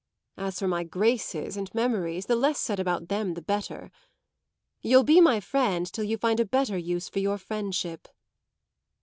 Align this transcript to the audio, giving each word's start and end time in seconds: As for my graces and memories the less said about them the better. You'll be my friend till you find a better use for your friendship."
As 0.35 0.57
for 0.57 0.67
my 0.67 0.83
graces 0.83 1.55
and 1.55 1.71
memories 1.75 2.25
the 2.25 2.35
less 2.35 2.57
said 2.59 2.79
about 2.79 3.07
them 3.07 3.35
the 3.35 3.41
better. 3.43 3.91
You'll 4.81 5.03
be 5.03 5.21
my 5.21 5.39
friend 5.39 5.85
till 5.85 6.05
you 6.05 6.17
find 6.17 6.39
a 6.39 6.45
better 6.45 6.75
use 6.75 7.07
for 7.07 7.19
your 7.19 7.37
friendship." 7.37 8.07